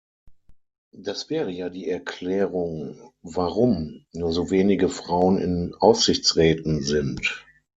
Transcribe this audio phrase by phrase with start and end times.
[0.97, 7.45] Das wäre ja die Erklärung, warum nur so wenige Frauen in Aufsichtsräten sind.